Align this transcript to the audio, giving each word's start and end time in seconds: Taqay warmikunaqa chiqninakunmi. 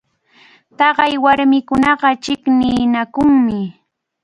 Taqay 0.77 1.13
warmikunaqa 1.23 2.09
chiqninakunmi. 2.23 3.59